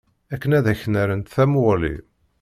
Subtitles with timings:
[0.33, 1.95] Akken ad ak-n-rrent tamuɣli.